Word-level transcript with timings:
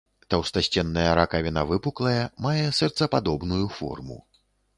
Таўстасценная 0.33 1.03
ракавіна 1.19 1.61
выпуклая, 1.73 2.23
мае 2.47 2.65
сэрцападобную 2.79 3.63
форму. 3.79 4.19